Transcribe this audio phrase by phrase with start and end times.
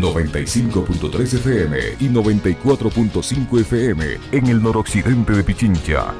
[0.00, 6.14] 95.3 FM y 94.5 FM en el noroccidente de Pichincha.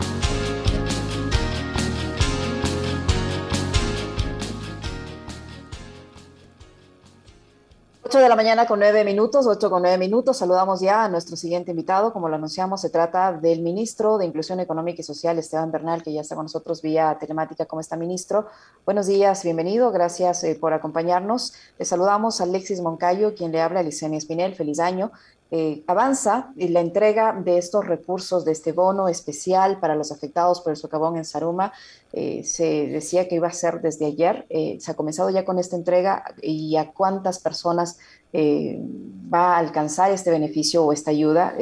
[8.18, 10.38] 8 de la mañana con 9 minutos, 8 con 9 minutos.
[10.38, 12.12] Saludamos ya a nuestro siguiente invitado.
[12.12, 16.12] Como lo anunciamos, se trata del ministro de Inclusión Económica y Social, Esteban Bernal, que
[16.12, 17.66] ya está con nosotros vía telemática.
[17.66, 18.48] ¿Cómo está, ministro?
[18.84, 19.92] Buenos días, bienvenido.
[19.92, 21.54] Gracias eh, por acompañarnos.
[21.78, 24.56] Le saludamos a Alexis Moncayo, quien le habla a Licenia Espinel.
[24.56, 25.12] Feliz año.
[25.50, 30.72] Eh, avanza la entrega de estos recursos, de este bono especial para los afectados por
[30.72, 31.72] el socavón en Saruma.
[32.12, 34.44] Eh, se decía que iba a ser desde ayer.
[34.50, 37.98] Eh, se ha comenzado ya con esta entrega y a cuántas personas
[38.30, 41.54] va a alcanzar este beneficio o esta ayuda.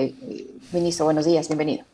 [0.72, 1.84] ministro, buenos días, bienvenido.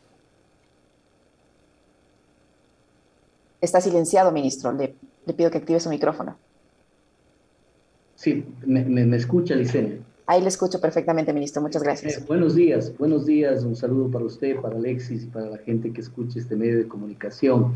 [3.61, 4.71] Está silenciado, ministro.
[4.71, 4.95] Le,
[5.37, 6.35] pido que active su micrófono.
[8.15, 9.99] Sí, me, me escucha, Licenia.
[10.25, 11.61] Ahí le escucho perfectamente, ministro.
[11.61, 12.17] Muchas gracias.
[12.17, 13.63] Eh, buenos días, buenos días.
[13.63, 16.87] Un saludo para usted, para Alexis y para la gente que escuche este medio de
[16.87, 17.73] comunicación.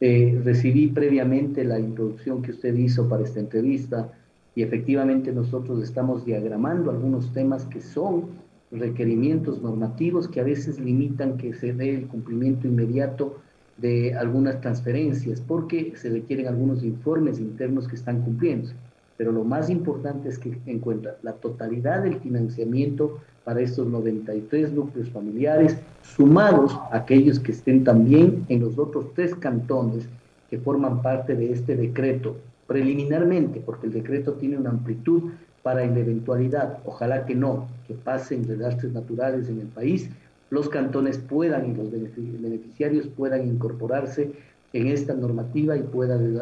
[0.00, 4.12] Eh, recibí previamente la introducción que usted hizo para esta entrevista
[4.56, 8.24] y efectivamente nosotros estamos diagramando algunos temas que son
[8.72, 13.38] requerimientos normativos que a veces limitan que se dé el cumplimiento inmediato
[13.76, 18.70] de algunas transferencias porque se requieren algunos informes internos que están cumpliendo
[19.16, 25.10] pero lo más importante es que encuentra la totalidad del financiamiento para estos 93 núcleos
[25.10, 30.08] familiares, sumados a aquellos que estén también en los otros tres cantones
[30.50, 35.98] que forman parte de este decreto, preliminarmente, porque el decreto tiene una amplitud para la
[35.98, 40.10] eventualidad, ojalá que no, que pasen desastres naturales en el país,
[40.50, 44.32] los cantones puedan y los beneficiarios puedan incorporarse
[44.72, 46.38] en esta normativa y puedan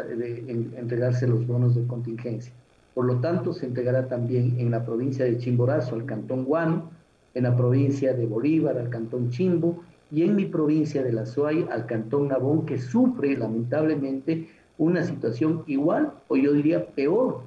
[0.77, 2.53] entregarse los bonos de contingencia.
[2.95, 6.91] Por lo tanto, se entregará también en la provincia de Chimborazo al Cantón Guano,
[7.35, 11.67] en la provincia de Bolívar al Cantón Chimbo y en mi provincia de La Suay
[11.71, 17.41] al Cantón Nabón, que sufre lamentablemente una situación igual o yo diría peor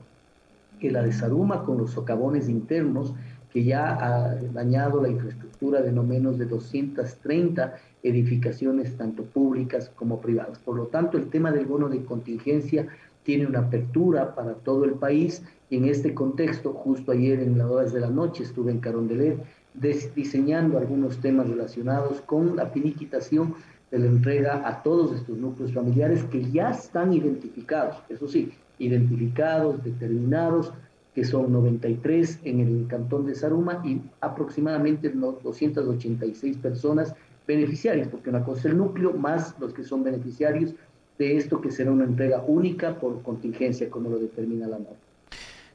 [0.80, 3.14] que la de Saruma con los socavones internos
[3.56, 10.20] que ya ha dañado la infraestructura de no menos de 230 edificaciones, tanto públicas como
[10.20, 10.60] privadas.
[10.60, 12.88] Por lo tanto, el tema del bono de contingencia
[13.26, 15.44] tiene una apertura para todo el país.
[15.70, 19.44] Y en este contexto, justo ayer en las horas de la noche estuve en Carondelet
[19.74, 23.56] diseñando algunos temas relacionados con la finiquitación
[23.92, 29.84] de la entrega a todos estos núcleos familiares que ya están identificados, eso sí, identificados,
[29.84, 30.72] determinados,
[31.14, 37.16] que son 93 en el cantón de Saruma y aproximadamente 286 personas
[37.48, 40.74] beneficiarias, porque una cosa es el núcleo más los que son beneficiarios
[41.18, 44.98] de esto que será una entrega única por contingencia, como lo determina la norma.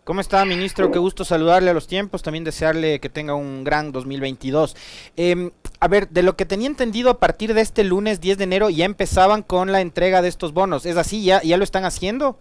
[0.04, 0.90] ¿Cómo está, ministro?
[0.90, 4.74] Qué gusto saludarle a los tiempos, también desearle que tenga un gran 2022.
[5.16, 8.44] Em, a ver, de lo que tenía entendido, a partir de este lunes 10 de
[8.44, 10.84] enero ya empezaban con la entrega de estos bonos.
[10.86, 11.22] ¿Es así?
[11.22, 12.36] ¿Ya, ya lo están haciendo?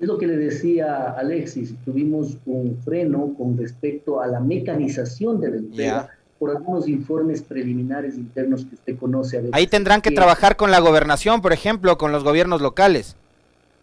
[0.00, 5.50] Es lo que le decía Alexis, tuvimos un freno con respecto a la mecanización de
[5.50, 9.50] la entrega por algunos informes preliminares internos que usted conoce.
[9.52, 13.16] Ahí tendrán que, trabajar con la gobernación, por ejemplo, con los gobiernos locales.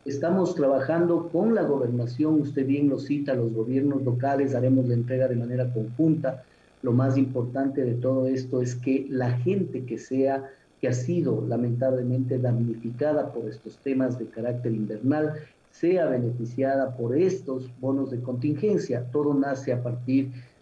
[0.05, 5.27] Estamos trabajando con la gobernación, usted bien lo cita, los gobiernos locales, haremos la entrega
[5.27, 6.44] de manera conjunta.
[6.83, 11.44] Lo más importante de todo esto es que la gente que sea, que ha sido
[11.47, 15.33] lamentablemente damnificada por estos temas de carácter invernal,
[15.71, 19.05] sea beneficiada por estos bonos de contingencia.
[19.11, 20.54] Todo nace a partir de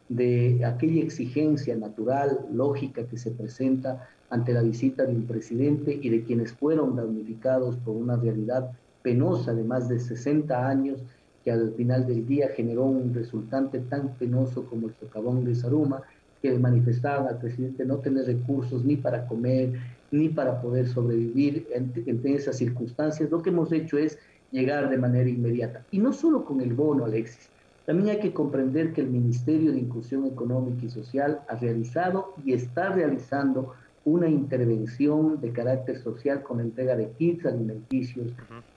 [0.65, 6.23] aquella exigencia natural, lógica que se presenta ante la visita de un presidente y de
[6.23, 8.71] quienes fueron damnificados por una realidad
[9.01, 11.03] penosa de más de 60 años
[11.43, 16.01] que al final del día generó un resultante tan penoso como el socavón de Saruma,
[16.41, 19.73] que manifestaban al presidente no tener recursos ni para comer,
[20.11, 23.29] ni para poder sobrevivir en, en esas circunstancias.
[23.29, 24.17] Lo que hemos hecho es
[24.51, 25.85] llegar de manera inmediata.
[25.91, 27.49] Y no solo con el bono, Alexis,
[27.85, 32.53] también hay que comprender que el Ministerio de Inclusión Económica y Social ha realizado y
[32.53, 33.73] está realizando
[34.05, 38.33] una intervención de carácter social con entrega de kits alimenticios,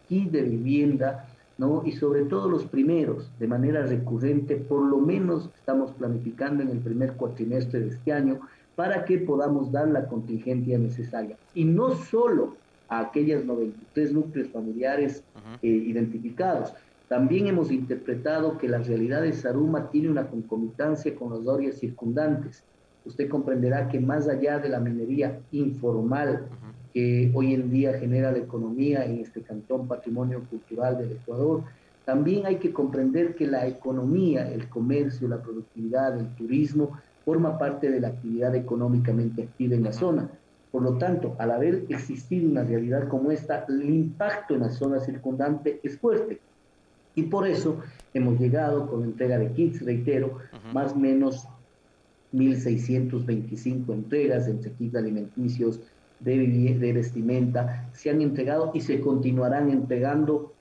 [0.08, 1.82] y de vivienda, ¿no?
[1.84, 6.78] Y sobre todo los primeros, de manera recurrente, por lo menos estamos planificando en el
[6.78, 8.40] primer cuatrimestre de este año
[8.74, 11.36] para que podamos dar la contingencia necesaria.
[11.54, 12.56] Y no solo
[12.88, 15.24] a aquellas 93 núcleos familiares
[15.62, 16.72] eh, identificados,
[17.08, 22.64] también hemos interpretado que la realidad de Saruma tiene una concomitancia con las áreas circundantes.
[23.04, 26.48] Usted comprenderá que más allá de la minería informal
[26.92, 31.62] que hoy en día genera la economía en este cantón patrimonio cultural del Ecuador,
[32.06, 36.92] También hay que comprender que la economía, el comercio, la productividad, el turismo,
[37.24, 40.30] forma parte de la actividad económicamente activa en la zona.
[40.70, 45.00] Por lo tanto, al haber existido una realidad como esta, el impacto en la zona
[45.00, 46.38] circundante es fuerte.
[47.16, 47.80] Y por eso
[48.14, 50.38] hemos llegado con entrega de kits, reitero,
[50.72, 51.48] más o menos
[52.32, 55.80] 1.625 entregas entre kits alimenticios,
[56.20, 56.38] de,
[56.78, 60.54] de vestimenta, se han entregado y se continuarán entregando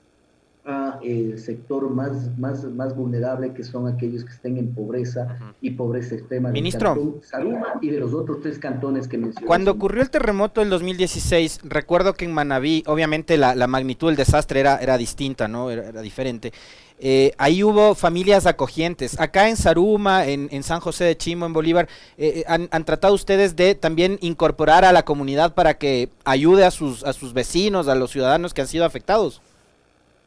[0.96, 5.70] a el sector más, más, más vulnerable, que son aquellos que estén en pobreza y
[5.70, 6.50] pobreza extrema.
[6.50, 7.20] Ministro.
[7.22, 9.46] Saruma y de los otros tres cantones que mencioné.
[9.46, 14.16] Cuando ocurrió el terremoto del 2016, recuerdo que en Manabí, obviamente la, la magnitud del
[14.16, 15.70] desastre era, era distinta, ¿no?
[15.70, 16.52] Era, era diferente.
[16.98, 19.20] Eh, ahí hubo familias acogientes.
[19.20, 22.84] Acá en Saruma, en, en San José de Chimo, en Bolívar, eh, eh, han, han,
[22.84, 27.34] tratado ustedes de también incorporar a la comunidad para que ayude a sus, a sus
[27.34, 29.42] vecinos, a los ciudadanos que han sido afectados.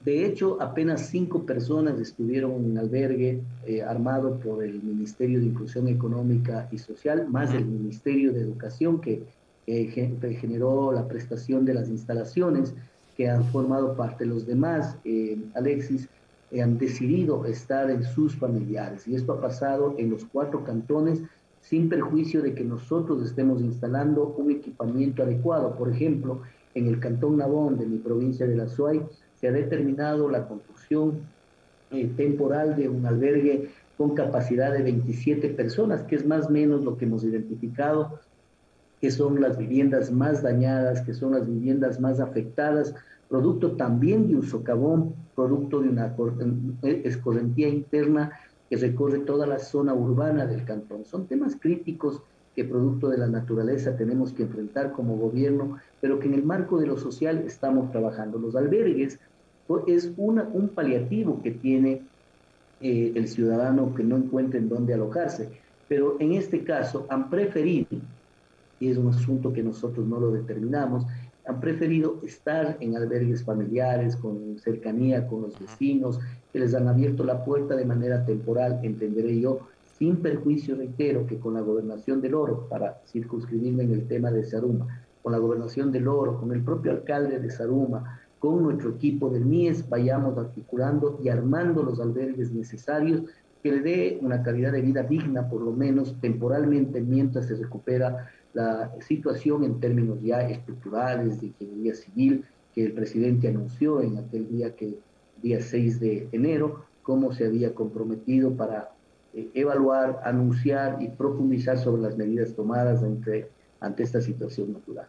[0.05, 5.89] De hecho, apenas cinco personas estuvieron en albergue eh, armado por el Ministerio de Inclusión
[5.89, 9.23] Económica y Social, más el Ministerio de Educación que
[9.67, 9.85] eh,
[10.39, 12.73] generó la prestación de las instalaciones
[13.17, 14.25] que han formado parte.
[14.25, 16.07] Los demás, eh, Alexis,
[16.59, 21.21] han decidido estar en sus familiares y esto ha pasado en los cuatro cantones
[21.61, 25.75] sin perjuicio de que nosotros estemos instalando un equipamiento adecuado.
[25.75, 26.41] Por ejemplo,
[26.73, 29.01] en el Cantón Nabón de mi provincia de La Suay,
[29.39, 31.19] se ha determinado la construcción
[31.91, 36.83] eh, temporal de un albergue con capacidad de 27 personas, que es más o menos
[36.83, 38.19] lo que hemos identificado,
[39.01, 42.93] que son las viviendas más dañadas, que son las viviendas más afectadas,
[43.29, 46.15] producto también de un socavón, producto de una
[46.83, 48.31] eh, escorrentía interna
[48.69, 51.05] que recorre toda la zona urbana del cantón.
[51.05, 52.21] Son temas críticos
[52.55, 56.77] que producto de la naturaleza tenemos que enfrentar como gobierno, pero que en el marco
[56.77, 58.37] de lo social estamos trabajando.
[58.37, 59.19] Los albergues
[59.87, 62.01] es una, un paliativo que tiene
[62.81, 65.49] eh, el ciudadano que no encuentra en dónde alojarse,
[65.87, 67.87] pero en este caso han preferido,
[68.79, 71.05] y es un asunto que nosotros no lo determinamos,
[71.45, 76.19] han preferido estar en albergues familiares, con cercanía con los vecinos,
[76.53, 79.59] que les han abierto la puerta de manera temporal, entenderé yo,
[79.97, 84.45] sin perjuicio, reitero, que con la gobernación del oro, para circunscribirme en el tema de
[84.45, 89.29] Saruma, con la gobernación del oro, con el propio alcalde de Saruma, con nuestro equipo
[89.29, 93.23] del MIES, vayamos articulando y armando los albergues necesarios
[93.61, 98.29] que le dé una calidad de vida digna, por lo menos temporalmente, mientras se recupera
[98.53, 104.47] la situación en términos ya estructurales de ingeniería civil que el presidente anunció en aquel
[104.49, 104.97] día que
[105.41, 108.91] día 6 de enero, cómo se había comprometido para
[109.33, 113.49] eh, evaluar, anunciar y profundizar sobre las medidas tomadas ante,
[113.79, 115.07] ante esta situación natural.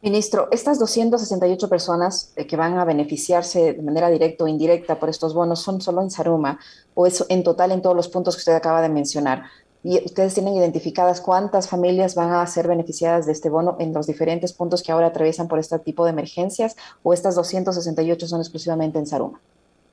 [0.00, 5.08] Ministro, estas 268 personas eh, que van a beneficiarse de manera directa o indirecta por
[5.08, 6.60] estos bonos son solo en Saruma
[6.94, 9.44] o es en total en todos los puntos que usted acaba de mencionar.
[9.82, 14.06] ¿Y ustedes tienen identificadas cuántas familias van a ser beneficiadas de este bono en los
[14.06, 18.98] diferentes puntos que ahora atraviesan por este tipo de emergencias o estas 268 son exclusivamente
[18.98, 19.40] en Saruma?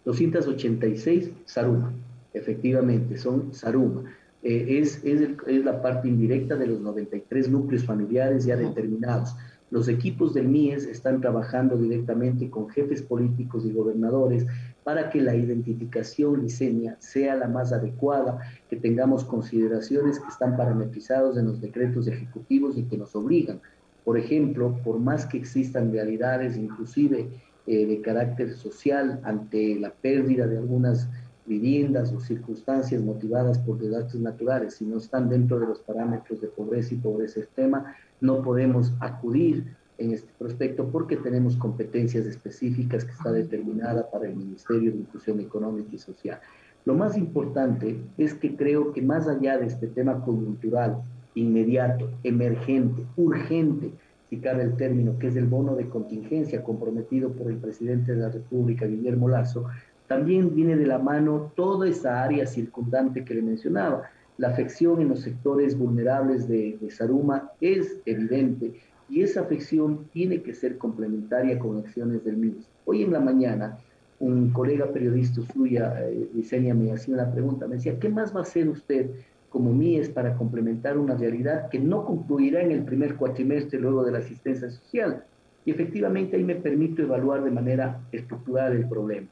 [0.06, 1.94] 286 Saruma
[2.36, 4.04] efectivamente, son Saruma.
[4.44, 9.36] Eh, es, es, el, es, la parte indirecta de los 93 núcleos familiares ya determinados.
[9.72, 14.46] Los equipos del MIES están trabajando directamente con jefes políticos y gobernadores
[14.84, 21.38] para que la identificación liceña sea la más adecuada, que tengamos consideraciones que están parametrizados
[21.38, 23.60] en los decretos ejecutivos y que nos obligan.
[24.04, 27.28] Por ejemplo, por más que existan realidades, inclusive
[27.66, 31.10] eh, de carácter social, ante la pérdida de algunas
[31.46, 36.48] viviendas o circunstancias motivadas por desastres naturales, si no están dentro de los parámetros de
[36.48, 43.12] pobreza y pobreza extrema, no podemos acudir en este prospecto porque tenemos competencias específicas que
[43.12, 46.40] está determinada para el Ministerio de Inclusión Económica y Social.
[46.86, 51.02] Lo más importante es que creo que más allá de este tema coyuntural,
[51.34, 53.92] inmediato, emergente, urgente,
[54.30, 58.22] si cabe el término, que es el bono de contingencia comprometido por el presidente de
[58.22, 59.66] la República, Guillermo Lazo,
[60.08, 64.10] también viene de la mano toda esa área circundante que le mencionaba.
[64.38, 68.74] La afección en los sectores vulnerables de, de Saruma es evidente
[69.10, 72.68] y esa afección tiene que ser complementaria con acciones del MINS.
[72.86, 73.78] Hoy en la mañana,
[74.20, 78.44] un colega periodista suya, eh, me hacía una pregunta, me decía, ¿qué más va a
[78.44, 79.12] hacer usted
[79.50, 84.12] como MIES para complementar una realidad que no concluirá en el primer cuatrimestre luego de
[84.12, 85.24] la asistencia social?
[85.66, 89.28] Y efectivamente ahí me permito evaluar de manera estructural el problema.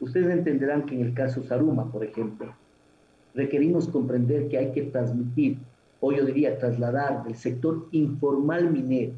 [0.00, 2.54] Ustedes entenderán que en el caso Saruma, por ejemplo,
[3.34, 5.58] requerimos comprender que hay que transmitir,
[6.00, 9.12] o yo diría trasladar del sector informal minero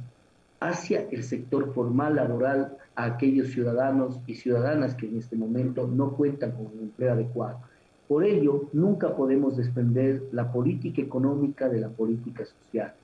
[0.61, 6.13] hacia el sector formal laboral a aquellos ciudadanos y ciudadanas que en este momento no
[6.13, 7.61] cuentan con un empleo adecuado.
[8.09, 12.95] Por ello, nunca podemos desprender la política económica de la política social.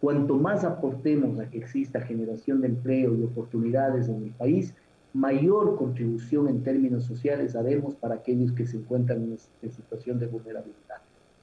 [0.00, 4.74] Cuanto más aportemos a que exista generación de empleo y oportunidades en el país,
[5.14, 9.22] mayor contribución en términos sociales haremos para aquellos que se encuentran
[9.62, 10.98] en, situación de vulnerabilidad.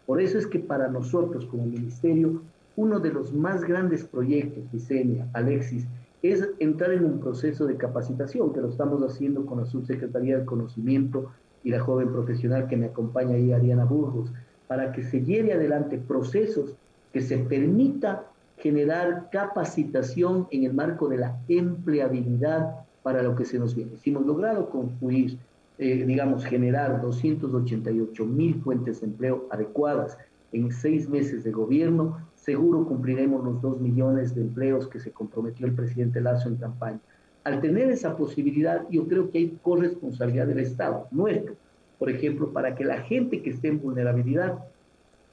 [0.05, 2.41] Por eso es que para nosotros como ministerio,
[2.75, 5.87] uno de los más grandes proyectos, Vicenia, Alexis,
[6.21, 10.45] es entrar en un proceso de capacitación, que lo estamos haciendo con la Subsecretaría del
[10.45, 11.31] Conocimiento
[11.63, 14.33] y la joven profesional que me acompaña ahí, Ariana Burgos,
[14.67, 16.75] para que se lleve adelante procesos
[17.13, 18.25] que se permita
[18.57, 23.97] generar capacitación en el marco de la empleabilidad para lo que se nos viene.
[23.97, 25.37] Si hemos logrado construir,
[25.77, 30.17] eh, digamos, generar 288 mil fuentes de empleo adecuadas
[30.51, 35.65] en seis meses de gobierno, seguro cumpliremos los dos millones de empleos que se comprometió
[35.65, 36.99] el presidente Lazo en campaña.
[37.43, 41.55] Al tener esa posibilidad, yo creo que hay corresponsabilidad del Estado, nuestro,
[41.97, 44.59] por ejemplo, para que la gente que esté en vulnerabilidad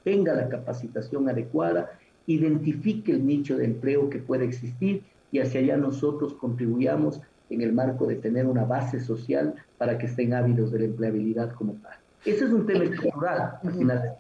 [0.05, 1.91] tenga la capacitación adecuada,
[2.27, 7.73] identifique el nicho de empleo que puede existir y hacia allá nosotros contribuyamos en el
[7.73, 11.93] marco de tener una base social para que estén ávidos de la empleabilidad como tal.
[12.25, 14.11] Ese es un tema estructural, al final de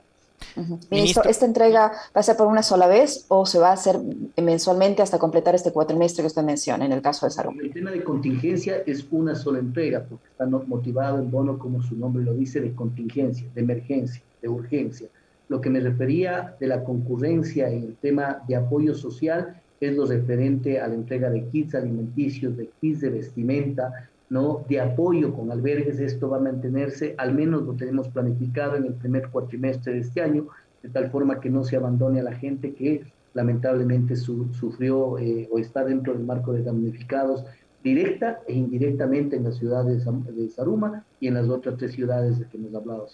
[0.91, 3.99] Ministro, ¿esta entrega va a ser por una sola vez o se va a hacer
[4.37, 7.53] mensualmente hasta completar este cuatrimestre que usted menciona en el caso de Salud?
[7.61, 11.97] El tema de contingencia es una sola entrega porque está motivado el bono, como su
[11.97, 15.09] nombre lo dice, de contingencia, de emergencia, de urgencia.
[15.49, 20.07] Lo que me refería de la concurrencia en el tema de apoyo social es lo
[20.07, 24.65] referente a la entrega de kits alimenticios, de kits de vestimenta, ¿no?
[24.69, 26.01] de apoyo con albergues.
[26.01, 30.21] Esto va a mantenerse, al menos lo tenemos planificado en el primer cuatrimestre de este
[30.21, 30.49] año,
[30.83, 33.03] de tal forma que no se abandone a la gente que
[33.35, 37.45] lamentablemente sufrió eh, o está dentro del marco de damnificados
[37.83, 42.39] directa e indirectamente en la ciudad de, de Saruma y en las otras tres ciudades
[42.39, 43.07] de que hemos hablado.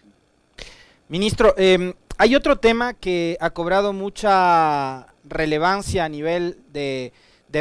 [1.09, 7.12] Ministro, eh, hay otro tema que ha cobrado mucha relevancia a nivel de,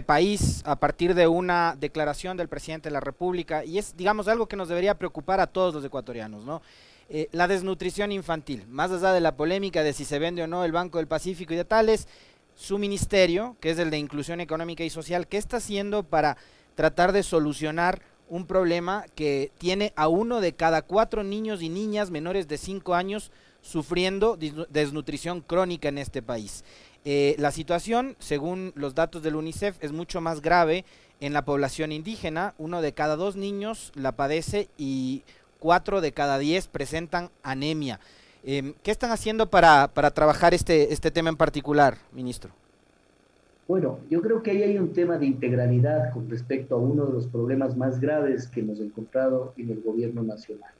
[0.07, 4.47] país a partir de una declaración del presidente de la República y es, digamos, algo
[4.47, 6.63] que nos debería preocupar a todos los ecuatorianos, ¿no?
[7.09, 10.65] Eh, la desnutrición infantil, más allá de la polémica de si se vende o no
[10.65, 12.07] el Banco del Pacífico y de tales,
[12.55, 16.37] su ministerio, que es el de Inclusión Económica y Social, ¿qué está haciendo para
[16.73, 22.09] tratar de solucionar un problema que tiene a uno de cada cuatro niños y niñas
[22.09, 23.31] menores de cinco años
[23.63, 24.37] sufriendo
[24.69, 26.63] desnutrición crónica en este país?
[27.05, 30.85] Eh, la situación, según los datos del UNICEF, es mucho más grave
[31.19, 32.53] en la población indígena.
[32.57, 35.23] Uno de cada dos niños la padece y
[35.59, 37.99] cuatro de cada diez presentan anemia.
[38.43, 42.51] Em, ¿Qué están haciendo para, para trabajar este, este tema en particular, ministro?
[43.67, 47.13] Bueno, yo creo que ahí hay un tema de integralidad con respecto a uno de
[47.13, 50.73] los problemas más graves que hemos encontrado en el gobierno nacional.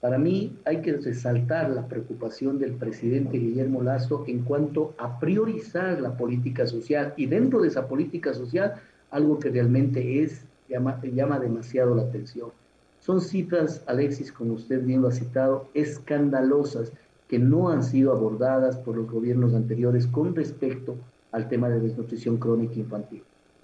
[0.00, 6.00] Para mí hay que resaltar la preocupación del presidente Guillermo Lazo en cuanto a priorizar
[6.00, 8.74] la política social y dentro de esa política social
[9.10, 12.50] algo que realmente es llama, llama demasiado la atención.
[13.00, 16.92] Son cifras, Alexis, como usted bien lo ha citado, escandalosas
[17.28, 20.96] que no han sido abordadas por los gobiernos anteriores con respecto
[21.32, 23.22] al tema de desnutrición crónica infantil.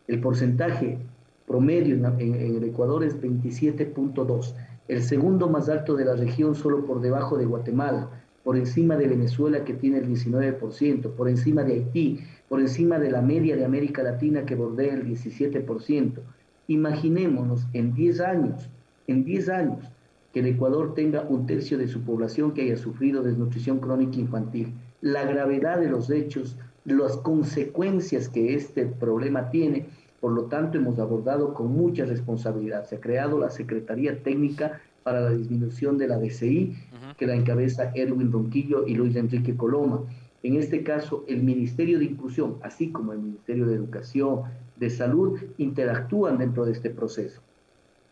[0.09, 0.99] El porcentaje
[1.47, 4.55] promedio en, en el Ecuador es 27.2
[4.93, 8.11] el segundo más alto de la región solo por debajo de Guatemala,
[8.45, 13.11] por encima de Venezuela que tiene el 19%, por encima de Haití, por encima de
[13.11, 16.21] la media de América Latina que bordea el 17%.
[16.69, 18.71] Imaginémonos en 10 años,
[19.07, 19.91] en 10 años,
[20.33, 24.75] que el Ecuador tenga un tercio de su población que haya sufrido desnutrición crónica infantil.
[25.01, 29.87] La gravedad de los hechos, las consecuencias que este problema tiene
[30.23, 32.85] por lo tanto, hemos abordado con mucha responsabilidad.
[32.85, 36.77] Se ha creado la Secretaría Técnica para la Disminución de la DCI,
[37.19, 40.05] que la encabeza Erwin Ronquillo y Luis Enrique Coloma.
[40.45, 44.43] En este caso, el Ministerio de Inclusión, así como el Ministerio de Educación,
[44.77, 47.41] de Salud, interactúan dentro de este proceso.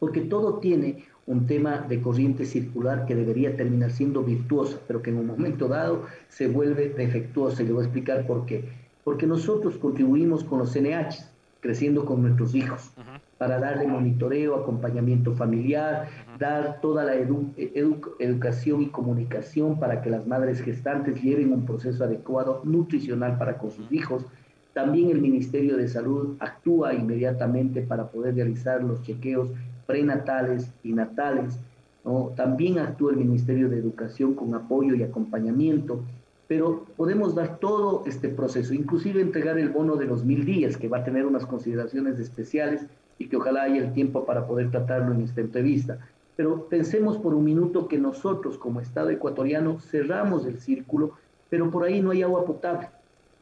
[0.00, 5.10] Porque todo tiene un tema de corriente circular que debería terminar siendo virtuosa, pero que
[5.10, 7.62] en un momento dado se vuelve defectuosa.
[7.62, 8.64] Y le voy a explicar por qué.
[9.04, 11.29] Porque nosotros contribuimos con los NH,
[11.60, 12.90] creciendo con nuestros hijos,
[13.38, 20.62] para darle monitoreo, acompañamiento familiar, dar toda la educación y comunicación para que las madres
[20.62, 24.24] gestantes lleven un proceso adecuado nutricional para con sus hijos.
[24.72, 29.50] También el Ministerio de Salud actúa inmediatamente para poder realizar los chequeos
[29.86, 31.58] prenatales y natales.
[32.04, 32.32] ¿no?
[32.36, 36.02] También actúa el Ministerio de Educación con apoyo y acompañamiento
[36.50, 40.88] pero podemos dar todo este proceso, inclusive entregar el bono de los mil días, que
[40.88, 42.87] va a tener unas consideraciones especiales
[43.19, 46.00] y que ojalá haya el tiempo para poder tratarlo en esta entrevista.
[46.35, 51.12] Pero pensemos por un minuto que nosotros como Estado ecuatoriano cerramos el círculo,
[51.50, 52.88] pero por ahí no hay agua potable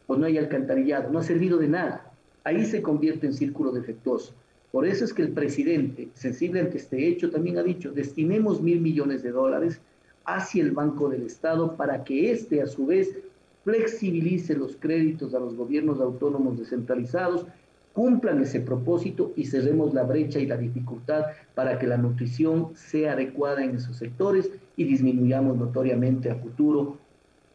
[0.07, 2.13] o no hay alcantarillado, no ha servido de nada.
[2.45, 4.35] Ahí se convierte en círculo defectuoso.
[4.71, 8.83] Por eso es que el presidente, sensible ante este hecho, también ha dicho, destinemos mil
[8.83, 9.81] millones de dólares
[10.29, 13.17] hacia el Banco del Estado para que éste a su vez
[13.65, 17.47] flexibilice los créditos a los gobiernos autónomos descentralizados,
[17.95, 23.13] cumplan ese propósito y cerremos la brecha y la dificultad para que la nutrición sea
[23.13, 26.99] adecuada en esos sectores y disminuyamos notoriamente a futuro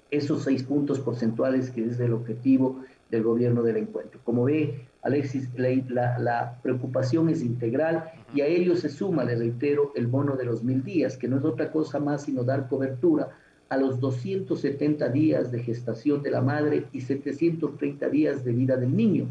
[0.09, 2.81] esos seis puntos porcentuales que es el objetivo
[3.13, 4.19] del gobierno del encuentro.
[4.23, 9.91] Como ve, Alexis, la, la, preocupación es integral y a ello se suma, le reitero,
[9.95, 13.29] el bono de los mil días, que no es otra cosa más sino dar cobertura
[13.69, 18.95] a los 270 días de gestación de la madre y 730 días de vida del
[18.95, 19.27] niño.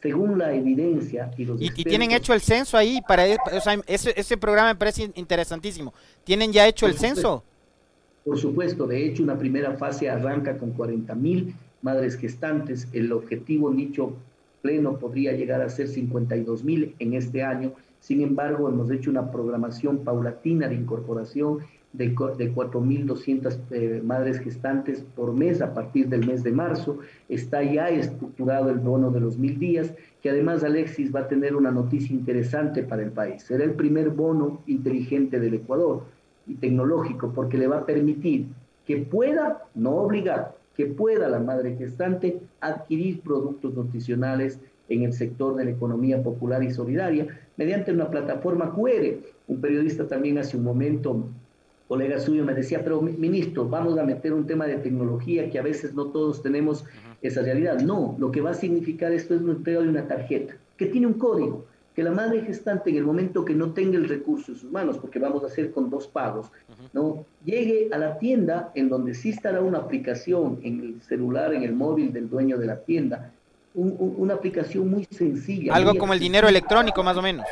[0.00, 1.60] Según la evidencia y los...
[1.60, 5.10] Y, tienen hecho el censo ahí, para e, o sea, ese, ese programa me parece
[5.14, 5.92] interesantísimo.
[6.24, 7.42] ¿Tienen ya hecho el censo?
[8.24, 12.88] Por supuesto, de hecho, una primera fase arranca con 40 mil madres gestantes.
[12.92, 14.14] El objetivo nicho
[14.62, 17.72] pleno podría llegar a ser 52 mil en este año.
[18.00, 21.58] Sin embargo, hemos hecho una programación paulatina de incorporación
[21.92, 26.98] de, de 4.200 eh, madres gestantes por mes a partir del mes de marzo.
[27.28, 31.56] Está ya estructurado el bono de los mil días, que además Alexis va a tener
[31.56, 33.42] una noticia interesante para el país.
[33.42, 36.04] Será el primer bono inteligente del Ecuador
[36.46, 38.46] y tecnológico, porque le va a permitir
[38.86, 45.56] que pueda, no obligar, que pueda la madre gestante adquirir productos nutricionales en el sector
[45.56, 49.18] de la economía popular y solidaria mediante una plataforma QR.
[49.48, 51.24] Un periodista también hace un momento,
[51.88, 55.62] colega suyo, me decía, pero ministro, vamos a meter un tema de tecnología que a
[55.62, 56.84] veces no todos tenemos
[57.22, 57.80] esa realidad.
[57.80, 61.08] No, lo que va a significar esto es un entrega de una tarjeta que tiene
[61.08, 61.66] un código
[61.98, 64.98] que la madre gestante en el momento que no tenga el recurso en sus manos,
[64.98, 66.46] porque vamos a hacer con dos pagos,
[66.92, 67.26] ¿no?
[67.44, 71.72] llegue a la tienda en donde sí estará una aplicación en el celular, en el
[71.72, 73.32] móvil del dueño de la tienda,
[73.74, 75.74] una aplicación muy sencilla.
[75.74, 77.44] Algo como el dinero electrónico, más o menos.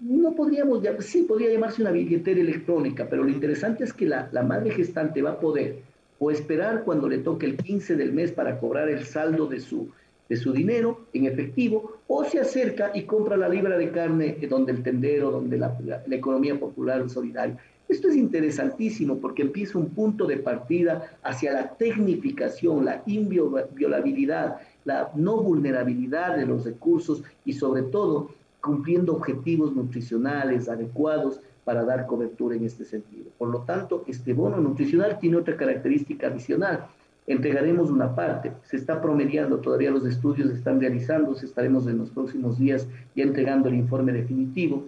[0.00, 4.44] No podríamos, sí, podría llamarse una billetera electrónica, pero lo interesante es que la, la
[4.44, 5.80] madre gestante va a poder
[6.18, 9.90] o esperar cuando le toque el 15 del mes para cobrar el saldo de su
[10.28, 14.72] de su dinero en efectivo o se acerca y compra la libra de carne donde
[14.72, 15.76] el tendero, donde la,
[16.10, 17.56] economía popular solidaria.
[17.88, 25.10] Esto es interesantísimo porque empieza un punto de partida hacia la tecnificación, la inviolabilidad, la
[25.14, 32.56] no vulnerabilidad de los recursos y sobre todo cumpliendo objetivos nutricionales adecuados para dar cobertura
[32.56, 33.26] en este sentido.
[33.38, 36.86] Por lo tanto, este bono nutricional tiene otra característica adicional
[37.26, 38.52] entregaremos una parte.
[38.64, 43.68] Se está promediando, todavía los estudios están realizándose, estaremos en los próximos días ya entregando
[43.68, 44.84] el informe definitivo,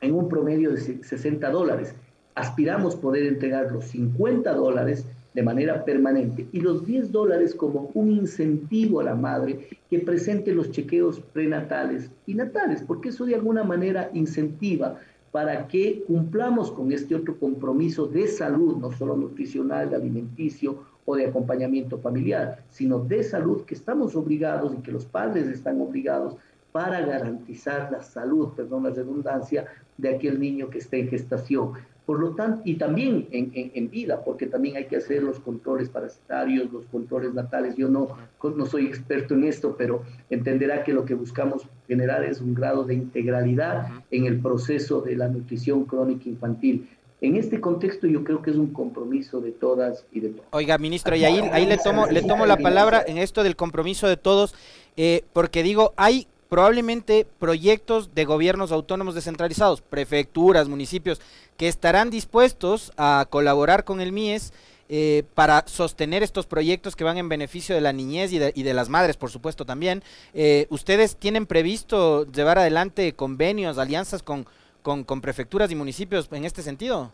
[0.00, 1.94] en un promedio de 60 dólares.
[2.34, 8.10] Aspiramos poder entregar los 50 dólares de manera permanente y los 10 dólares como un
[8.10, 13.62] incentivo a la madre que presente los chequeos prenatales y natales, porque eso de alguna
[13.62, 14.98] manera incentiva
[15.32, 21.26] para que cumplamos con este otro compromiso de salud, no solo nutricional, alimenticio o de
[21.26, 26.36] acompañamiento familiar, sino de salud que estamos obligados y que los padres están obligados
[26.72, 29.64] para garantizar la salud, perdón la redundancia,
[29.96, 31.72] de aquel niño que está en gestación.
[32.04, 35.88] Por lo tanto, y también en, en, vida, porque también hay que hacer los controles
[35.88, 37.74] parasitarios, los controles natales.
[37.76, 38.08] Yo no,
[38.42, 42.84] no soy experto en esto, pero entenderá que lo que buscamos generar es un grado
[42.84, 46.88] de integralidad en el proceso de la nutrición crónica infantil.
[47.20, 50.46] En este contexto yo creo que es un compromiso de todas y de todos.
[50.50, 54.06] Oiga, ministro, y ahí, ahí le tomo, le tomo la palabra en esto del compromiso
[54.06, 54.54] de todos,
[54.98, 61.20] eh, porque digo, hay probablemente proyectos de gobiernos autónomos descentralizados, prefecturas, municipios,
[61.56, 64.52] que estarán dispuestos a colaborar con el MIES
[64.88, 68.88] eh, para sostener estos proyectos que van en beneficio de la niñez y de, las
[68.88, 70.02] madres, por supuesto, también.
[70.34, 74.46] Eh, ¿Ustedes tienen previsto llevar adelante convenios, alianzas con,
[74.86, 77.10] con, prefecturas y municipios en este sentido?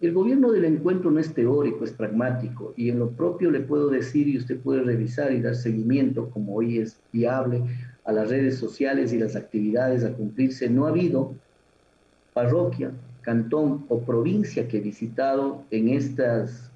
[0.00, 3.88] El gobierno del encuentro no es teórico, es pragmático y en lo propio le puedo
[3.88, 7.62] decir y usted puede revisar y dar seguimiento como hoy es viable
[8.04, 10.70] a las redes sociales y las actividades a cumplirse.
[10.70, 11.34] No ha habido
[12.32, 12.90] parroquia,
[13.20, 16.70] cantón o provincia que he visitado en estas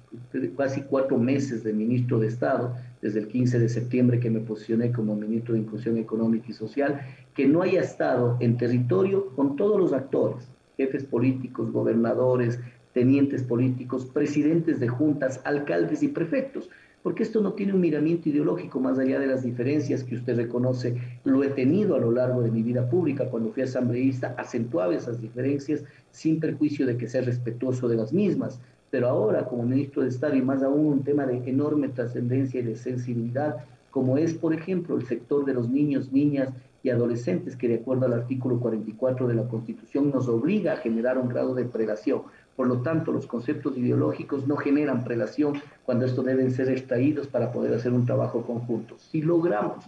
[0.57, 4.91] casi cuatro meses de ministro de Estado, desde el 15 de septiembre que me posicioné
[4.91, 7.01] como ministro de Inclusión Económica y Social,
[7.33, 12.59] que no haya estado en territorio con todos los actores, jefes políticos, gobernadores,
[12.93, 16.69] tenientes políticos, presidentes de juntas, alcaldes y prefectos,
[17.03, 20.97] porque esto no tiene un miramiento ideológico más allá de las diferencias que usted reconoce.
[21.23, 25.19] Lo he tenido a lo largo de mi vida pública, cuando fui asambleísta, acentuaba esas
[25.19, 28.59] diferencias sin perjuicio de que sea respetuoso de las mismas.
[28.91, 32.63] Pero ahora, como ministro de Estado, y más aún un tema de enorme trascendencia y
[32.63, 36.49] de sensibilidad, como es, por ejemplo, el sector de los niños, niñas
[36.83, 41.17] y adolescentes, que de acuerdo al artículo 44 de la Constitución nos obliga a generar
[41.17, 42.23] un grado de predación.
[42.55, 47.51] Por lo tanto, los conceptos ideológicos no generan prelación cuando estos deben ser extraídos para
[47.51, 48.95] poder hacer un trabajo conjunto.
[48.97, 49.85] Si logramos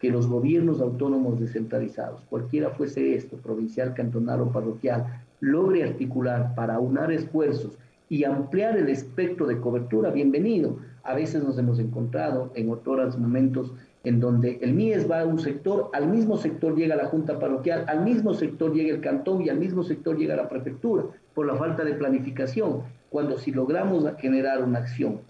[0.00, 6.80] que los gobiernos autónomos descentralizados, cualquiera fuese esto, provincial, cantonal o parroquial, logre articular para
[6.80, 7.78] unar esfuerzos
[8.12, 10.76] y ampliar el espectro de cobertura, bienvenido.
[11.02, 13.72] A veces nos hemos encontrado en otros momentos
[14.04, 17.86] en donde el MIES va a un sector, al mismo sector llega la Junta Parroquial,
[17.88, 21.56] al mismo sector llega el cantón y al mismo sector llega la prefectura, por la
[21.56, 22.82] falta de planificación.
[23.08, 25.20] Cuando si logramos generar una acción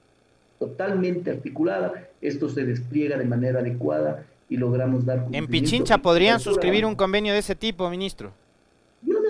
[0.58, 5.28] totalmente articulada, esto se despliega de manera adecuada y logramos dar...
[5.30, 8.32] En Pichincha podrían suscribir un convenio de ese tipo, ministro.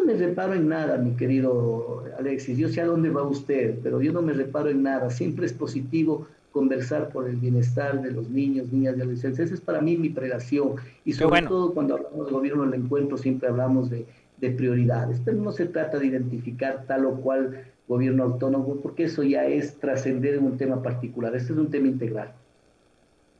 [0.02, 2.58] No me reparo en nada, mi querido Alexis.
[2.58, 5.10] Yo sé a dónde va usted, pero yo no me reparo en nada.
[5.10, 9.38] Siempre es positivo conversar por el bienestar de los niños, niñas y adolescentes.
[9.38, 10.72] Esa es para mí mi prelación.
[11.04, 14.04] Y sobre todo cuando hablamos de gobierno del encuentro siempre hablamos de,
[14.38, 15.20] de prioridades.
[15.24, 19.78] Pero no se trata de identificar tal o cual gobierno autónomo, porque eso ya es
[19.78, 21.36] trascender en un tema particular.
[21.36, 22.32] Este es un tema integral.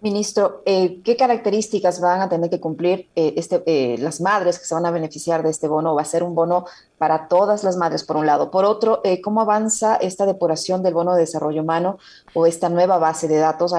[0.03, 4.65] Ministro, eh, ¿qué características van a tener que cumplir eh, este, eh, las madres que
[4.65, 5.95] se van a beneficiar de este bono?
[5.95, 6.65] ¿Va a ser un bono
[7.03, 8.53] para todas las madres, por un lado?
[8.53, 11.99] Por otro, ¿cómo avanza esta depuración del bono de desarrollo humano
[12.33, 13.75] o esta nueva base de datos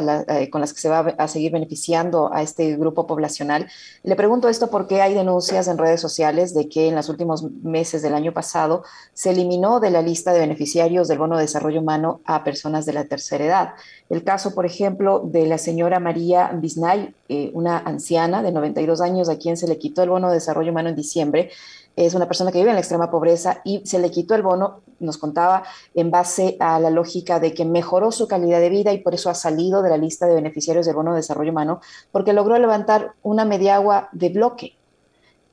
[0.51, 3.69] con las que se va a seguir beneficiando a este grupo poblacional?
[4.03, 8.01] Le pregunto esto porque hay denuncias en redes sociales de que en los últimos meses
[8.01, 8.83] del año pasado
[9.13, 12.91] se eliminó de la lista de beneficiarios del bono de desarrollo humano a personas de
[12.91, 13.69] la tercera edad.
[14.09, 19.29] El caso, por ejemplo, de la señora María Biznay, eh, una anciana de 92 años
[19.29, 21.51] a quien se le quitó el bono de desarrollo humano en diciembre.
[21.95, 24.82] Es una persona que vive en la extrema pobreza y se le quitó el bono,
[24.99, 28.99] nos contaba, en base a la lógica de que mejoró su calidad de vida y
[28.99, 32.34] por eso ha salido de la lista de beneficiarios del bono de desarrollo humano, porque
[32.34, 34.75] logró levantar una mediagua de bloque.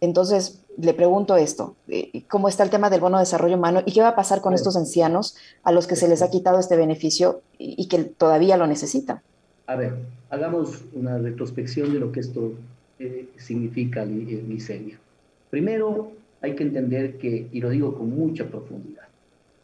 [0.01, 3.93] Entonces, le pregunto esto, eh, ¿cómo está el tema del bono de desarrollo humano y
[3.93, 6.77] qué va a pasar con estos ancianos a los que se les ha quitado este
[6.77, 9.21] beneficio y, que todavía lo necesitan?
[9.67, 9.99] A ver,
[10.31, 12.55] hagamos una retrospección de lo que esto
[12.99, 14.99] eh, significa, Licelia.
[15.51, 19.05] Primero, hay que entender que, y lo digo con mucha profundidad,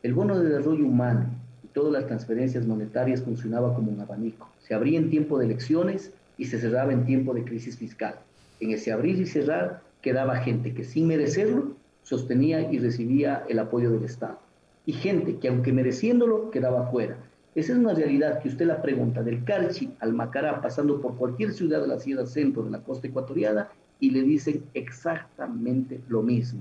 [0.03, 1.27] el bono de desarrollo humano
[1.65, 4.49] y todas las transferencias monetarias funcionaba como un abanico.
[4.61, 8.17] Se abría en tiempo de elecciones y se cerraba en tiempo de crisis fiscal.
[8.61, 13.91] En ese abrir y cerrar quedaba gente que sin merecerlo sostenía y recibía el apoyo
[13.91, 14.39] del Estado.
[14.85, 17.17] Y gente que aunque mereciéndolo quedaba fuera.
[17.57, 21.53] Esa es una realidad que usted la pregunta del Carchi al Macará, pasando por cualquier
[21.53, 26.61] ciudad de la ciudad centro de la costa ecuatoriana, y le dicen exactamente lo mismo.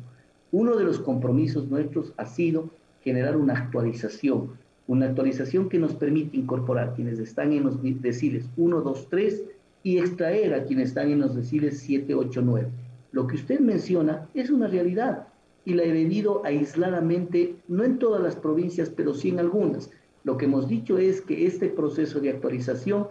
[0.52, 2.70] Uno de los compromisos nuestros ha sido
[3.04, 4.52] generar una actualización,
[4.88, 9.44] una actualización que nos permite incorporar quienes están en los deciles 1, 2, 3
[9.84, 12.68] y extraer a quienes están en los deciles 7, 8, 9
[13.16, 15.30] lo que usted menciona es una realidad
[15.64, 19.90] y la he venido aisladamente, no en todas las provincias, pero sí en algunas.
[20.26, 23.08] Lo que hemos dicho es que este proceso de actualización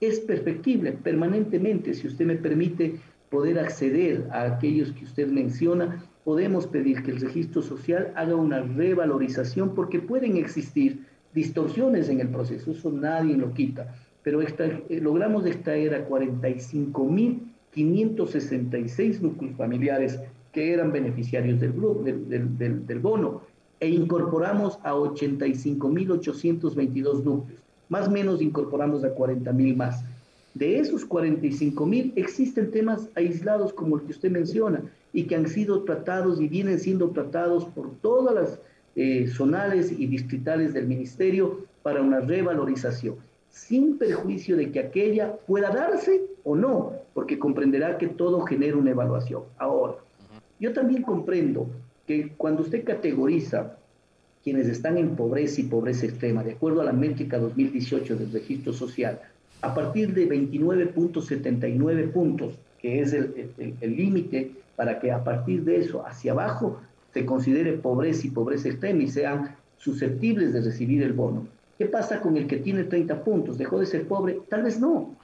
[0.00, 1.94] es perfectible permanentemente.
[1.94, 3.00] Si usted me permite
[3.34, 8.60] poder acceder a aquellos que usted menciona, podemos pedir que el registro social haga una
[8.60, 13.92] revalorización porque pueden existir distorsiones en el proceso, eso nadie lo quita,
[14.22, 17.42] pero eh, logramos extraer a 45 mil
[17.72, 20.20] 566 núcleos familiares
[20.52, 21.74] que eran beneficiarios del,
[22.28, 23.42] del, del, bono
[23.80, 27.60] e incorporamos a 85.822 núcleos.
[27.88, 30.04] Más o menos incorporamos a 40.000 más.
[30.54, 35.82] De esos 45.000 existen temas aislados como el que usted menciona y que han sido
[35.82, 38.60] tratados y vienen siendo tratados por todas las
[38.96, 43.16] eh, zonales y distritales del ministerio para una revalorización
[43.54, 48.90] sin perjuicio de que aquella pueda darse o no, porque comprenderá que todo genera una
[48.90, 49.44] evaluación.
[49.58, 49.94] Ahora,
[50.58, 51.68] yo también comprendo
[52.04, 53.76] que cuando usted categoriza
[54.42, 58.72] quienes están en pobreza y pobreza extrema, de acuerdo a la métrica 2018 del registro
[58.72, 59.20] social,
[59.64, 66.06] a partir de 29.79 puntos, que es el límite para que a partir de eso
[66.06, 66.80] hacia abajo
[67.12, 71.46] se considere pobreza y pobreza extrema y sean susceptibles de recibir el bono.
[71.78, 73.56] ¿Qué pasa con el que tiene 30 puntos?
[73.56, 74.38] ¿Dejó de ser pobre?
[74.48, 75.16] Tal vez no,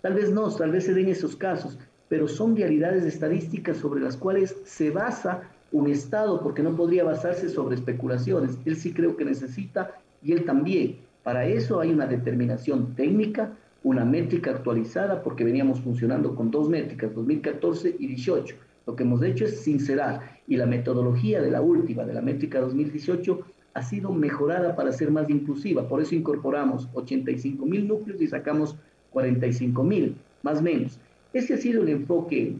[0.00, 1.78] tal vez no, tal vez se den esos casos,
[2.08, 7.48] pero son realidades estadísticas sobre las cuales se basa un Estado, porque no podría basarse
[7.48, 8.58] sobre especulaciones.
[8.64, 13.52] Él sí creo que necesita, y él también, Para eso hay una determinación técnica,
[13.84, 18.56] una métrica actualizada, porque veníamos funcionando con dos métricas, 2014 y 18.
[18.86, 22.60] Lo que hemos hecho es sincerar y la metodología de la última, de la métrica
[22.60, 23.40] 2018,
[23.74, 25.88] ha sido mejorada para ser más inclusiva.
[25.88, 28.76] Por eso incorporamos 85 mil núcleos y sacamos
[29.10, 30.98] 45 mil, más o menos.
[31.32, 32.56] Ese ha sido el enfoque,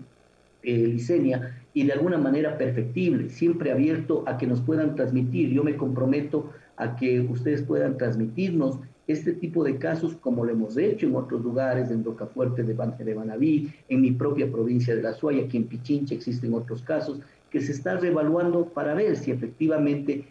[0.63, 5.51] eh, Licenia, y de alguna manera perfectible, siempre abierto a que nos puedan transmitir.
[5.51, 10.77] Yo me comprometo a que ustedes puedan transmitirnos este tipo de casos como lo hemos
[10.77, 15.13] hecho en otros lugares, en Rocafuerte de, de Banaví, en mi propia provincia de La
[15.13, 20.25] Suaya, aquí en Pichincha existen otros casos, que se está reevaluando para ver si efectivamente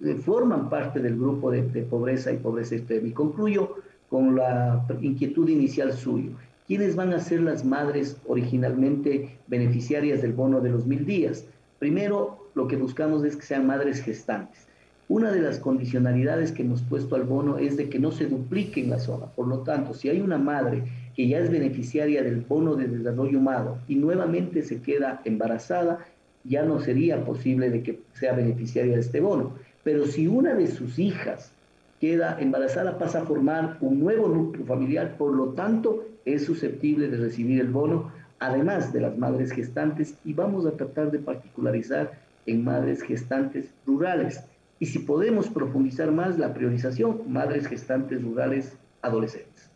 [0.00, 3.08] eh, forman parte del grupo de, pobreza y pobreza extrema.
[3.08, 3.76] Y concluyo
[4.08, 6.30] con la inquietud inicial suyo.
[6.66, 11.46] ¿Quiénes van a ser las madres originalmente beneficiarias del bono de los mil días?
[11.78, 14.67] Primero, lo que buscamos es que sean madres gestantes.
[15.08, 18.82] Una de las condicionalidades que hemos puesto al bono es de que no se duplique
[18.82, 19.24] en la zona.
[19.24, 20.82] Por lo tanto, si hay una madre
[21.16, 26.04] que ya es beneficiaria del bono de desarrollo humano y nuevamente se queda embarazada,
[26.44, 29.54] ya no sería posible de que sea beneficiaria de este bono.
[29.82, 31.52] Pero si una de sus hijas
[32.00, 37.16] queda embarazada, pasa a formar un nuevo núcleo familiar, por lo tanto, es susceptible de
[37.16, 42.12] recibir el bono, además de las madres gestantes, y vamos a tratar de particularizar
[42.44, 44.44] en madres gestantes rurales.
[44.80, 49.68] Y si podemos profundizar más la priorización, madres gestantes rurales adolescentes.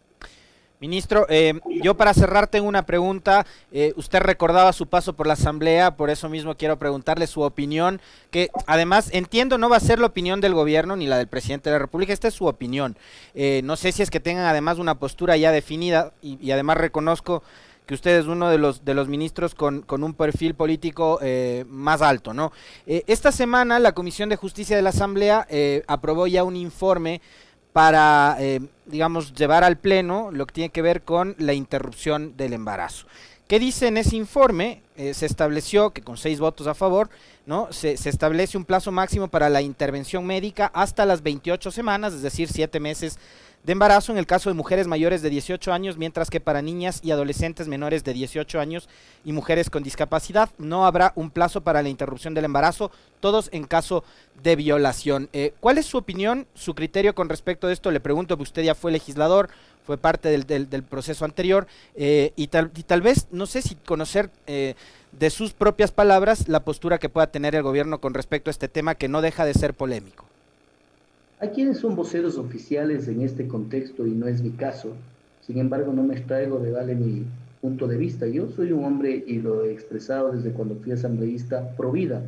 [0.83, 3.47] Ministro, eh, yo para cerrar tengo una pregunta.
[3.71, 8.01] Eh, usted recordaba su paso por la Asamblea, por eso mismo quiero preguntarle su opinión,
[8.33, 11.71] que además entiendo no va a ser la opinión del gobierno ni la del presidente
[11.71, 12.97] de la República, esta es su opinión.
[13.37, 17.45] Eh, no sé si es que tengan además una postura ya definida y, además reconozco
[17.87, 21.18] que usted es uno de los, de los ministros con, con un perfil político
[21.68, 22.53] más alto, ¿no?
[22.87, 25.47] esta semana la Comisión de Justicia de la Asamblea
[25.88, 27.21] aprobó ya un informe
[27.73, 32.53] para, eh, digamos, llevar al Pleno lo que tiene que ver con la interrupción del
[32.53, 33.07] embarazo.
[33.49, 34.83] ¿Qué dice en ese informe?
[34.97, 37.11] Eh, se estableció que con seis votos a favor,
[37.45, 37.68] ¿no?
[37.73, 42.23] Se, se, establece un plazo máximo para la intervención médica hasta las 28 semanas, es
[42.23, 43.18] decir, siete meses
[43.64, 47.01] de embarazo en el caso de mujeres mayores de 18 años, mientras que para niñas
[47.03, 48.88] y adolescentes menores de 18 años
[49.25, 53.64] y mujeres con discapacidad no habrá un plazo para la interrupción del embarazo, todos en
[53.64, 54.03] caso
[54.42, 55.29] de violación.
[55.33, 57.92] Eh, ¿Cuál es su opinión, su criterio con respecto a esto?
[57.92, 59.48] Le pregunto, que usted ya fue legislador,
[59.85, 64.31] fue parte del, proceso anterior eh, y, tal, y tal vez, no sé si conocer
[64.46, 64.75] eh,
[65.12, 68.68] de sus propias palabras la postura que pueda tener el gobierno con respecto a este
[68.68, 70.32] tema que no deja de ser polémico.
[71.42, 74.92] Hay quienes son voceros oficiales en este contexto y no es mi caso.
[75.40, 77.24] Sin embargo, no me extraigo de darle mi
[77.61, 78.28] punto de vista.
[78.28, 82.22] Yo soy un hombre, y lo he expresado desde cuando fui asambleísta, pro vida.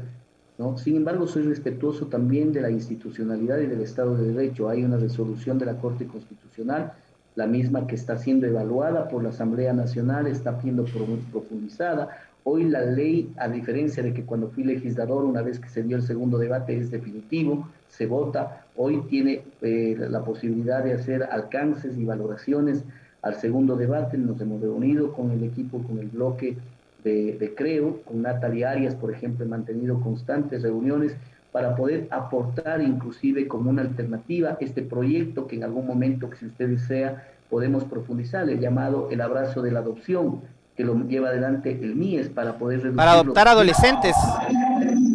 [0.58, 0.76] ¿no?
[0.76, 4.68] Sin embargo, soy respetuoso también de la institucionalidad y del Estado de Derecho.
[4.68, 6.94] Hay una resolución de la Corte Constitucional,
[7.36, 10.86] la misma que está siendo evaluada por la Asamblea Nacional, está siendo
[11.30, 12.08] profundizada.
[12.46, 15.96] Hoy la ley, a diferencia de que cuando fui legislador, una vez que se dio
[15.96, 21.96] el segundo debate, es definitivo, se vota, hoy tiene eh, la posibilidad de hacer alcances
[21.96, 22.84] y valoraciones
[23.22, 24.18] al segundo debate.
[24.18, 26.58] Nos hemos reunido con el equipo, con el bloque
[27.02, 31.16] de, de Creo, con Natalia Arias, por ejemplo, he mantenido constantes reuniones
[31.50, 36.46] para poder aportar inclusive como una alternativa este proyecto que en algún momento, que si
[36.46, 40.40] usted desea, podemos profundizar, el llamado el abrazo de la adopción,
[40.76, 44.16] que lo lleva adelante el MIES para poder reducir Para adoptar adolescentes.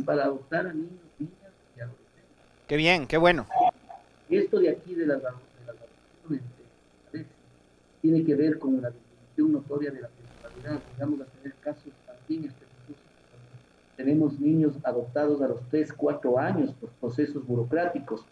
[0.05, 1.33] Para adoptar a niños, niñas
[1.75, 2.25] y adolescentes.
[2.67, 3.45] Qué bien, qué bueno.
[4.29, 6.41] Esto de aquí de las, adopciones
[8.01, 10.83] tiene que ver con la definición notoria de la temporalidad.
[10.99, 13.03] Vamos a tener casos también específicos.
[13.97, 18.23] Tenemos niños adoptados a los 3, 4 años por procesos burocráticos.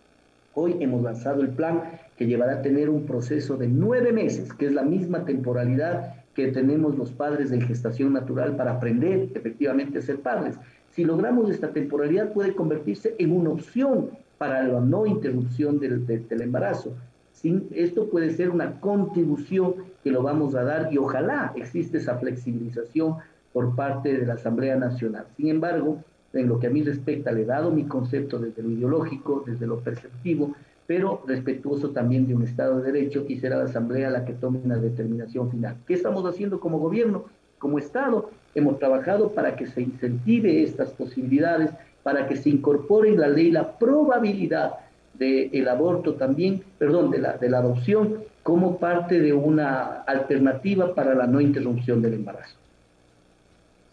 [0.53, 4.65] Hoy hemos lanzado el plan que llevará a tener un proceso de nueve meses, que
[4.65, 10.03] es la misma temporalidad que tenemos los padres de gestación natural para aprender efectivamente a
[10.03, 10.55] ser padres.
[10.91, 16.41] Si logramos esta temporalidad puede convertirse en una opción para la no interrupción del, del,
[16.43, 16.93] embarazo.
[17.31, 19.73] Sin, esto puede ser una contribución
[20.03, 23.15] que lo vamos a dar y ojalá existe esa flexibilización
[23.51, 25.25] por parte de la Asamblea Nacional.
[25.37, 28.69] Sin embargo, en lo que a mí respecta, le he dado mi concepto desde lo
[28.69, 30.53] ideológico, desde lo perceptivo,
[30.87, 34.59] pero respetuoso también de un Estado de Derecho y será la Asamblea la que tome
[34.63, 35.75] una determinación final.
[35.85, 37.25] ¿Qué estamos haciendo como gobierno?
[37.59, 41.71] Como Estado hemos trabajado para que se incentive estas posibilidades,
[42.03, 44.75] para que se incorpore en la ley la probabilidad
[45.13, 51.13] del aborto también, perdón, de la, de la adopción como parte de una alternativa para
[51.15, 52.55] la no interrupción del embarazo.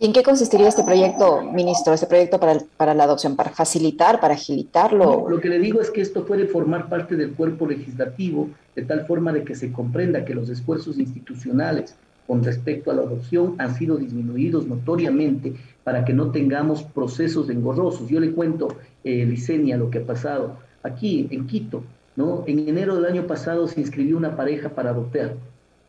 [0.01, 3.37] ¿Y en qué consistiría este proyecto, ministro, este proyecto para, para la adopción?
[3.37, 5.29] ¿Para facilitar, para agilitarlo?
[5.29, 9.07] lo que le digo es que esto puede formar parte del cuerpo legislativo de tal
[9.07, 11.95] forma de que se comprenda que los esfuerzos institucionales
[12.27, 15.55] con respecto a la adopción han sido disminuidos notoriamente
[15.85, 18.09] para que no tengamos procesos engorrosos.
[18.09, 18.69] Yo le cuento,
[19.05, 21.85] eh, Licenia, lo que ha pasado aquí en Quito.
[22.17, 22.45] ¿no?
[22.47, 25.35] En enero del año pasado se inscribió una pareja para adoptar.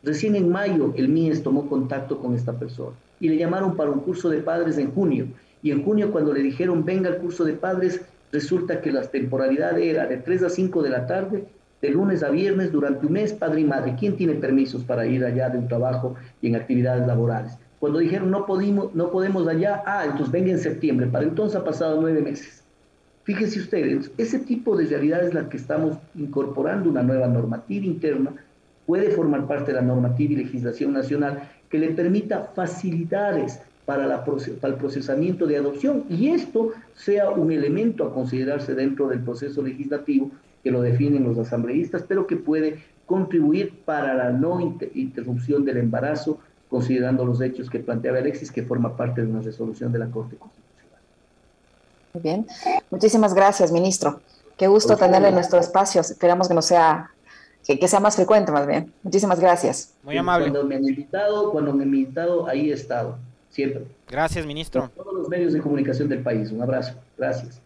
[0.06, 3.98] Recién en mayo el MIES tomó contacto con esta persona y le llamaron para un
[3.98, 5.26] curso de padres en junio.
[5.64, 9.76] Y en junio cuando le dijeron venga al curso de padres, resulta que la temporalidad
[9.80, 11.44] era de 3 a 5 de la tarde,
[11.82, 13.96] de lunes a viernes durante un mes, padre y madre.
[13.98, 17.58] ¿Quién tiene permisos para ir allá de un trabajo y en actividades laborales?
[17.80, 21.08] Cuando dijeron no, podemos, no podemos allá, ah, entonces venga en septiembre.
[21.08, 22.62] Para entonces ha pasado nueve meses.
[23.24, 28.32] Fíjense ustedes, ese tipo de realidad es la que estamos incorporando una nueva normativa interna,
[28.86, 34.24] puede formar parte de la normativa y legislación nacional que le permita facilidades para, la,
[34.24, 39.62] para el procesamiento de adopción y esto sea un elemento a considerarse dentro del proceso
[39.62, 40.30] legislativo
[40.62, 44.60] que lo definen los asambleístas, pero que puede contribuir para la no
[44.94, 49.92] interrupción del embarazo, considerando los hechos que planteaba Alexis, que forma parte de una resolución
[49.92, 51.00] de la Corte Constitucional.
[52.12, 52.46] Muy bien.
[52.90, 54.20] Muchísimas gracias, ministro.
[54.56, 56.00] Qué gusto tenerle en nuestro espacio.
[56.00, 57.10] Esperamos que no sea
[57.66, 58.92] que, sea más frecuente más bien.
[59.02, 59.94] Muchísimas gracias.
[60.02, 60.50] Muy amable.
[60.50, 63.18] Cuando me han invitado, cuando me han invitado, ahí he estado,
[63.50, 63.84] siempre.
[64.08, 64.90] Gracias, ministro.
[64.94, 66.52] todos los medios de comunicación del país.
[66.52, 66.94] Un abrazo.
[67.18, 67.60] Gracias.